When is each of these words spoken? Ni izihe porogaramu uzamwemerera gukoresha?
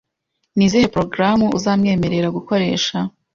Ni 0.55 0.63
izihe 0.67 0.85
porogaramu 0.93 1.47
uzamwemerera 1.57 2.27
gukoresha? 2.37 2.97